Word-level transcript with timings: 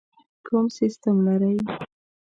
کوم 0.45 0.65
سیسټم 0.77 1.15
لرئ؟ 1.27 1.55